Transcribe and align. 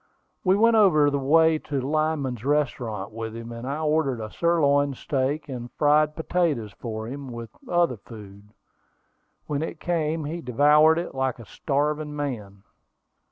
We 0.43 0.55
went 0.55 0.75
over 0.77 1.11
the 1.11 1.19
way 1.19 1.59
to 1.59 1.79
Lyman's 1.79 2.43
restaurant 2.43 3.11
with 3.11 3.35
him, 3.35 3.51
and 3.51 3.67
I 3.67 3.77
ordered 3.81 4.19
a 4.19 4.31
sirloin 4.31 4.95
steak 4.95 5.47
and 5.47 5.71
fried 5.73 6.15
potatoes 6.15 6.71
for 6.71 7.05
him, 7.07 7.31
with 7.31 7.51
other 7.69 7.97
food. 7.97 8.49
When 9.45 9.61
it 9.61 9.79
came, 9.79 10.25
he 10.25 10.41
devoured 10.41 10.97
it 10.97 11.13
like 11.13 11.37
a 11.37 11.45
starving 11.45 12.15
man. 12.15 12.63